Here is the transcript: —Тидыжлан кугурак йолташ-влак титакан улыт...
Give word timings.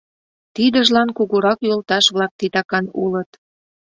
—Тидыжлан 0.55 1.09
кугурак 1.17 1.59
йолташ-влак 1.69 2.31
титакан 2.39 2.85
улыт... 3.03 3.29